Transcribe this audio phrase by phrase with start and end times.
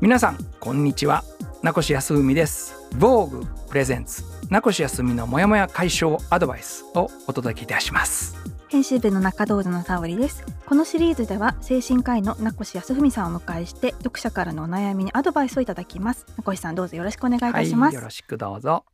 [0.00, 1.24] 皆さんこんにちは。
[1.60, 2.88] 名越康文です。
[2.94, 8.36] Vogue プレゼンツ名越康文のモヤモヤ解消アドバイスをお届けいたします。
[8.68, 10.44] 編集部の中道場の沙織です。
[10.66, 16.26] このシリーズでは精神科医の名越康文さんをお迎えして読者からのお悩みにアドバイスをいただきます。
[16.36, 18.84] 名越さんどうぞよろしくお願いいたします、はい、よろしくどうぞ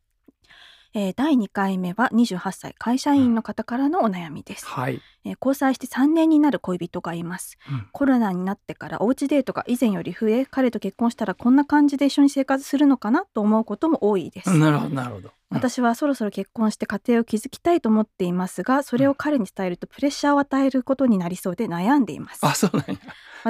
[0.96, 14.56] えー、第2回目は28歳会社員の方からのお悩みです、はい、えー、交際して3年になる恋人がいます、うん、コロナになってからおうちデートが以前より増え彼と結婚したらこんな感じで一緒に生活するのかなと思うことも多いです。
[14.56, 22.94] なるほどなるほど、うん、私はそろそろ結婚して家庭を築きたいと思っていますがそれを彼に伝えるとプレッシャーを与えることになりそうで悩んでいます、あそうなんや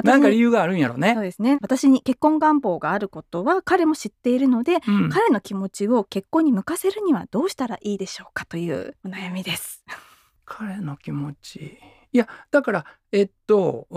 [0.03, 1.13] なんか理由があるんやろね。
[1.13, 1.57] そうですね。
[1.61, 9.83] 私に結婚願望があることは彼も知っているので、うん、彼の気持ちを結婚に向かせるにはどうしたらいいでしょうかというお悩みです。
[10.45, 11.79] 彼の気持ち。
[12.11, 13.87] いやだからえっと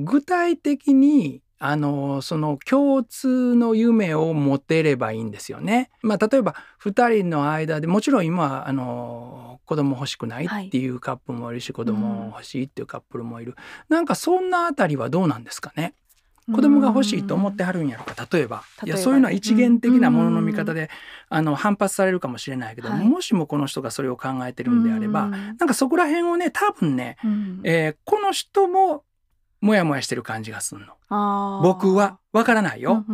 [0.00, 5.90] 具体的にあのその共通の夢を持てればいいんですよね。
[6.02, 13.56] まあ、例えば2人の間でもちろん今あの子供欲しくないっていうカップルもいるし、はい、子供欲しいっていうカップルもいる、
[13.90, 15.92] うん、なんかそんなあたりはどうなんですかね？
[16.50, 18.26] 子供が欲しいと思ってはるんやろか。
[18.32, 18.62] 例えば。
[18.84, 20.90] いやそういうのは一元的なものの見方で、
[21.28, 25.30] あの反発されるかもしれないけど、はい、もしもこの人がそれを考えてるんであれば、ん。
[25.30, 27.18] なんかそこら辺をね多分ね、
[27.62, 29.04] えー、この人も
[29.60, 31.60] モヤモヤしてる感じがするの。
[31.62, 33.04] 僕はわからないよ、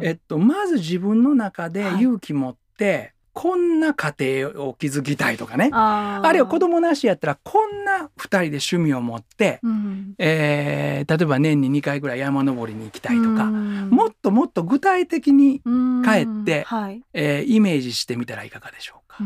[0.00, 5.70] えっとまず自分の中で勇気持って、はいこんな家庭を築きたいとかね。
[5.72, 15.62] あるいは子供なしやったらこんな2人で趣味を持って、うん、えー、例えば年に2回ぐらい山登りに行きたいとか、もっともっと具体的に
[16.04, 19.18] 帰って、はい、えー、イメージしてみたらいかがでしょうか。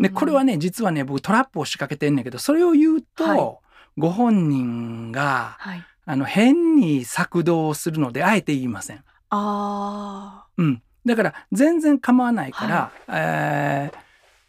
[0.00, 3.56] でこれはね実はね僕トラップを仕掛けてんねんけどそれを言うと、はい、
[3.96, 9.02] ご本人が、はいあの変に作動するのであえて言いません。
[9.30, 13.98] あうん、だから全然構わないから、はい、えー、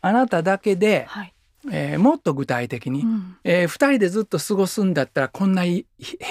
[0.02, 1.34] あなただけで、はい、
[1.72, 5.86] えー、もっと具体的に、うん、えー、2人でずっと過ごすんだったらこんな部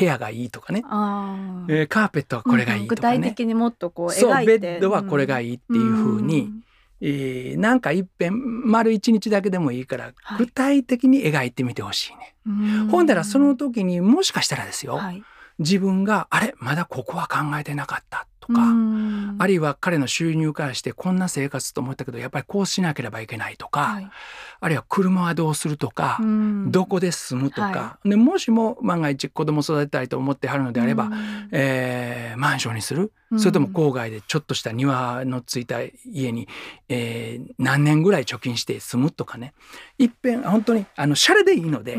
[0.04, 0.84] 屋がいいとかね、
[1.68, 6.64] えー、カーペットはこれがいいとかね、うん、具体的にもっとこうそうベッドはこれがいいっていうふうに、ん
[7.00, 12.34] えー、なんかいっぺん丸一日だけでもいいから、具体的に描いてみてほしいね。
[12.90, 15.22] ほんだらその時にもしかしたらですよ、はい、
[15.58, 18.60] 自分があれまだここは考えてなかったとか
[19.38, 24.10] あるいは彼の収入からしてこんな生活と思ったけどやっぱりこうしなければいけないとか、はい、
[24.60, 26.18] あるいは車はどうするとか
[26.66, 31.10] どこで住むとか、はい、でもしも万が一子供育てたいと思ってはるのであれば、
[31.50, 33.12] えー、マンションにする？
[33.36, 36.46] それとも郊外でちょっとした庭のついた家に、
[36.88, 39.54] えー、何年ぐらい貯金して住むとかね。
[39.98, 41.96] いっぺん本当にあのシャレでいいので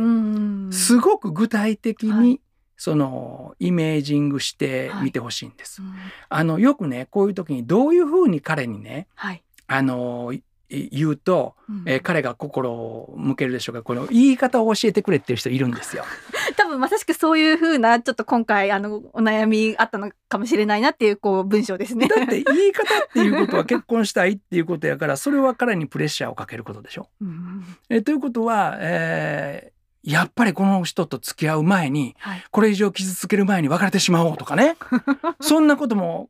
[0.71, 2.39] すごく具体的に
[2.77, 5.97] そのイメージングしてみてほしいんです、はいうん、
[6.29, 10.33] あのよくねこういう時にどういうふうに彼にね、はい、あの
[10.69, 13.83] 言うと、うん、えー、彼が心を向けるでしょうか。
[13.83, 16.03] この言い方を教えてくれっていう人いるんですよ。
[16.57, 22.07] 多分まさしくそういうふうなちょっと今回あのお悩みあったのかもしれないなっていうこう文章ですね。
[22.07, 27.09] だって 言い方っていうことは結婚したいっていうことやからそれは彼にプレッシャーをかけることでしょ。
[27.21, 29.71] うん、えということは、え
[30.05, 34.77] やっぱりこの人と付き合う前に、はい、これ以上傷つける前に別れてしまおうとかね。
[35.41, 36.29] そんなことも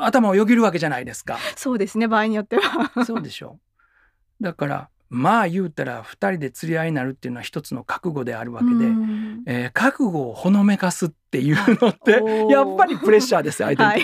[0.00, 1.38] 頭をよぎるわけじゃないですか。
[1.56, 3.04] そうですね場合によっては。
[3.04, 3.58] そうでしょ
[4.40, 4.44] う。
[4.44, 8.72] だからまあ言うたら2人で釣り合いになるっていうのは一つの覚悟であるわけで、
[9.46, 14.02] えー、覚悟をほのめかすっていうのってやっぱりプレッシャーです相手に、はい、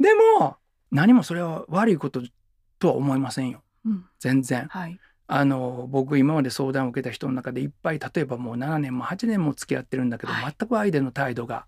[0.00, 0.56] でも
[0.90, 2.22] 何もそれは悪いこと
[2.78, 4.98] とは思いませんよ、うん、全然、はい、
[5.30, 11.66] あの僕今まで相談を受けた人の中でいっぱい例えばもう7年も8年も付き合ってるんだけど、はい、全く相手の態度が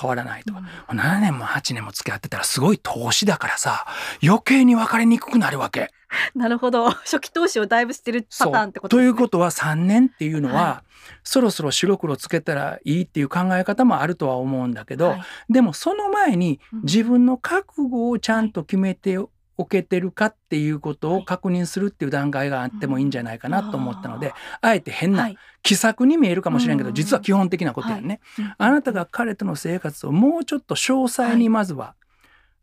[0.00, 0.52] 変わらないと。
[0.52, 0.60] か、
[0.90, 3.86] うん、7年も8年も付き合ってたらすごい投資だからさ
[4.22, 5.90] 余計に別れにくくなるわけ。
[6.34, 6.90] なるほど。
[6.90, 9.02] 初期投資をだいぶしてるパターンってことね。
[9.02, 19.18] ということは3年っていうのは、はい、そろそろ白黒つけたらいいっていう考え方もあるとは思うんだけど、はい、でもその前に自分の覚悟をちゃんと決めて
[19.58, 25.30] 置けてるかっていうことを確認するっていう段階があってもいいんじゃないかなと思ったので、あえて変な
[25.62, 28.20] 気さくに見えるかもしれんけど、実は基本的なことやね、
[28.56, 31.96] あなたが彼との生活をもうちょっと詳細にまずは、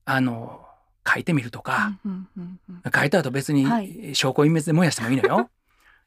[0.05, 0.61] あの
[1.07, 1.91] 書いてみるとか、
[2.95, 3.65] 書いた後別に
[4.15, 5.49] 証拠隠滅で燃やしてもいいのよ。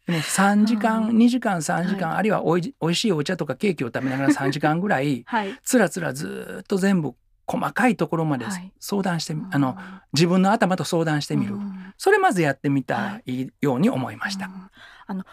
[0.06, 5.26] でも3時間2時間3時間、あるいはおいおいしいお茶とかケーキを食べながら3時間ぐらい、
[5.62, 7.14] つらつらずっと全部
[7.48, 8.44] 細かいところまで
[8.78, 9.78] 相談して、はい、あの
[10.12, 13.50] 自分の頭と相談してみる、うん、それまずやってみたい。
[13.60, 14.46] ように思いました。
[14.46, 14.70] はいうん、
[15.06, 15.24] あの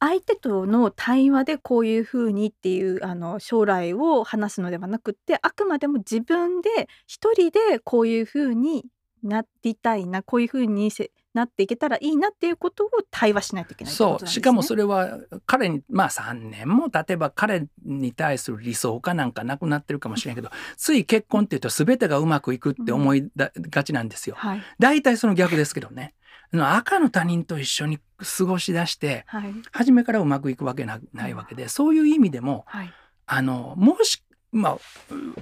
[0.00, 8.84] 相手との対話でこういうふうにっていうあの将来を話すのではなくってあくまでも自分で一人でこういうふうに
[9.22, 14.28] なりたいなこういうふうにせなっていけたらいいなっていうことを対話しないといけないってことそう。
[14.28, 24.36] しかもそれは彼にまあ3年も経てば彼に対する理想かなんかなくなってるかもしれんけどつい結婚っていうと全てがうまくいくって思いだがちなんですよ。
[24.38, 26.14] はい大体その逆ですけどね。
[26.52, 32.92] あの赤の他人と一緒に過ごし出してはい初めからうまくいくわけなないわけでそういう意味でもはい
[33.26, 34.78] あのもしまあう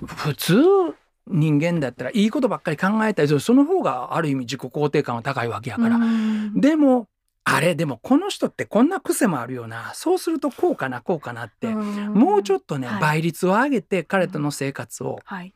[0.06, 0.54] 普通
[1.30, 5.96] 人間だったらいいことばっかり考えたりするその方がある意味自己肯定感は高いわけやから。
[5.96, 6.60] うん。
[6.60, 7.08] でも
[7.44, 9.92] あれでもこの人ってこんな癖もあるよな。
[9.94, 12.12] そうするとこうかなこうかなって、ん。
[12.12, 13.00] もうちょっとね、はい。
[13.00, 15.54] 倍率を上げて彼との生活を、はい。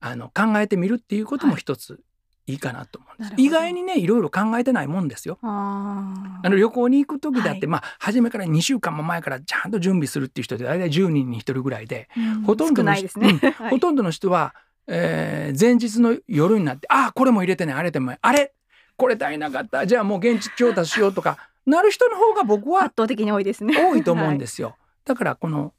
[0.00, 2.00] あの考えてみるっていうことも一つ
[2.46, 5.38] いいかなと思うんです、意外にねいろいろ考えてないもんですよ。
[5.42, 7.66] あの旅行に行く時だって、はい。
[7.68, 12.42] まあ初めから2週間も前からちゃんと準備するっていう人で大体10人に1人ぐらいで、うん。
[12.42, 13.28] ほとんどの少ないですね。
[13.30, 13.38] うん。
[13.52, 13.70] はい。
[13.70, 14.54] ほとんどの人は、
[14.86, 18.52] えー前日の夜になって「ああこれも入れてねあれでもあれ？
[18.96, 19.86] これ足りなかった。
[19.86, 23.74] じゃあもう現地調達しよう」とかなる人の方が僕は圧倒的に多いですね。
[23.76, 24.76] 多いと思うんですすよ。
[25.04, 25.74] だからこの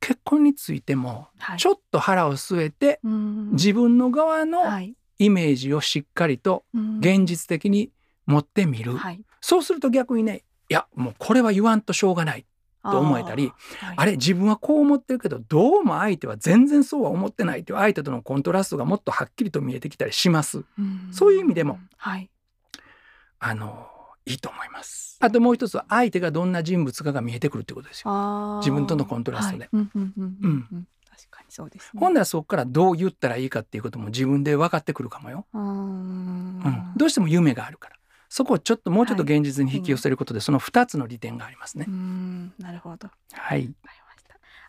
[0.00, 1.58] 結婚についてもはい。
[1.58, 3.50] ちょっと腹を据えてうん。
[3.52, 4.94] 自分の側のはい。
[5.18, 6.98] イメージをしっかりとうん。
[6.98, 7.90] 現実的に
[8.26, 9.20] 持ってみる、はい。
[9.40, 12.46] そうすると逆にねいやもうこれは言わんとしょうがない
[12.82, 13.96] と思えたりあーはい。
[13.98, 20.64] あれ自分はこう思ってるけどどうも相手は全然そうは思ってないっていう相手とのコントラストがもっとはっきりと見えてきたりします。
[20.78, 21.08] うん。
[21.12, 21.78] そういう意味でも。
[21.96, 22.30] はい。
[23.38, 23.88] あの
[24.24, 25.18] いいと思います。
[25.20, 28.58] あともう一つは相手がどんな人物かが見えてくるってことですよ。
[28.60, 29.68] 自分とのコントラストで。
[29.70, 32.00] 確かにそうですね。
[32.00, 35.60] ほんならそこからどう言ったらいいかっていうことも自分で分かってくるかもよ、うー。
[35.60, 37.96] んうん、どうしても夢があるから
[38.34, 41.86] そこをちょっともうちょっと現実に引き寄せることで、その2つの利点がありますね
[42.58, 43.10] なるほど。
[43.32, 43.70] はい。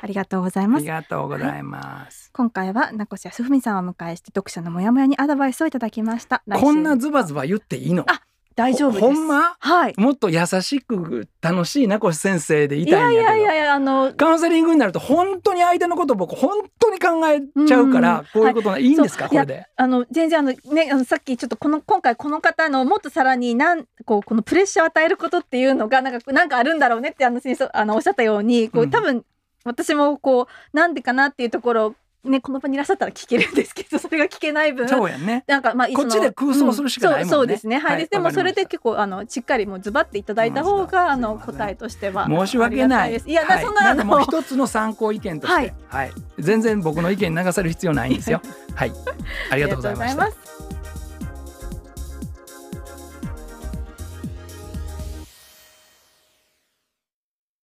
[0.01, 0.89] ありがとうございあますり。
[0.89, 6.43] がとうございます、今回は名越康文さんをお迎えして読者のモヤモヤにアドバイスをいただきました。
[6.45, 8.03] こんなズバズバ言っていいの？
[8.09, 8.21] あ
[8.55, 9.01] 大丈夫です。
[9.01, 9.55] ほほんま？
[9.59, 9.93] はい。
[9.97, 19.29] もっと優しく楽しい名越先生でいいたいんやけどやいやいやいやあのカウンセリングになると本当に相手のことを僕本当に考えちゃうから、うんこういうことないいんですか？
[19.29, 19.65] これで。
[19.75, 29.25] あの全然あのねあのさっきちょっとこの今回この方のもっとさらになんこうこのプレッシャーを与えることっていうのがなんかなんかあるんだろうねってあの先生あのおっしゃったようにこううん多分
[29.65, 35.43] 私もこうなんでかなっていうところをねこの場にいらっしゃったら聞けるんですけどそれが聞けない分そうやんね。
[35.47, 37.23] なんかまあこっちで空想するしかないもんね。
[37.23, 37.77] うんそうそうですね。
[37.77, 43.17] はい、はいででもそれで結構あのしっかりもうズバっていただいた方があの答えとしては申し訳ない。
[43.25, 43.63] いや、なはい。
[43.63, 46.09] そんなあのもう一つの参考意見として、ははい。
[46.09, 48.41] い、全然僕の意見に流される必要ないんですよ。
[48.75, 48.91] はい、
[49.51, 50.29] ありがとうございました